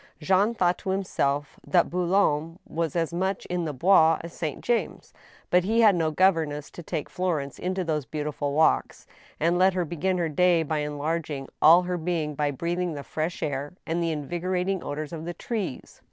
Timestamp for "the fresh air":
12.95-13.73